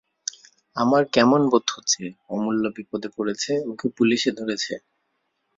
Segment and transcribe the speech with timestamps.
[0.75, 2.03] আমার কেমন বোধ হচ্ছে,
[2.29, 4.73] অমূল্য বিপদে পড়েছে, ওকে পুলিসে ধরেছে।